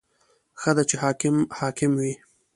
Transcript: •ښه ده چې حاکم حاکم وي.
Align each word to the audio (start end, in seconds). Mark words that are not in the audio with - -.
•ښه 0.61 0.71
ده 0.77 0.83
چې 0.89 0.95
حاکم 1.03 1.35
حاکم 1.59 1.91
وي. 1.99 2.13